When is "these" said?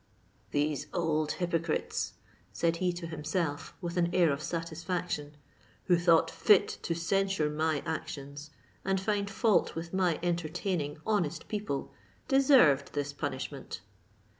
0.49-0.87